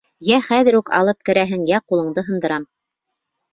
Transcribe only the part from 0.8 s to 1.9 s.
алып керәһең, йә